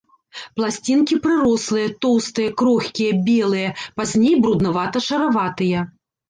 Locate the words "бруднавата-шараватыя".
4.47-5.85